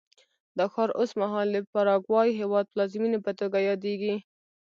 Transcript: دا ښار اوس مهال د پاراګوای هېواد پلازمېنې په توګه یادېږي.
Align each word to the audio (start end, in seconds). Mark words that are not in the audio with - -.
دا 0.57 0.65
ښار 0.73 0.89
اوس 0.99 1.11
مهال 1.21 1.47
د 1.53 1.57
پاراګوای 1.73 2.29
هېواد 2.39 2.65
پلازمېنې 2.73 3.19
په 3.25 3.31
توګه 3.39 3.57
یادېږي. 3.69 4.15